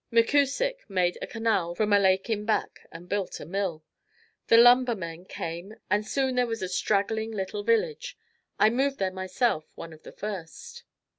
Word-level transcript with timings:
McCusick 0.11 0.77
made 0.89 1.19
a 1.21 1.27
canal 1.27 1.75
from 1.75 1.93
a 1.93 1.99
lake 1.99 2.27
in 2.27 2.43
back 2.43 2.87
and 2.91 3.07
built 3.07 3.39
a 3.39 3.45
mill. 3.45 3.83
The 4.47 4.57
lumbermen 4.57 5.25
came 5.25 5.75
and 5.91 6.07
soon 6.07 6.33
there 6.33 6.47
was 6.47 6.63
a 6.63 6.67
straggling 6.69 7.29
little 7.29 7.61
village. 7.61 8.17
I 8.57 8.71
moved 8.71 8.97
there 8.97 9.11
myself 9.11 9.71
one 9.75 9.93
of 9.93 10.01
the 10.01 10.11
first. 10.11 10.85